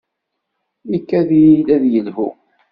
Ikad-iyi-d 0.97 1.67
ad 1.75 1.83
yelhu. 1.91 2.29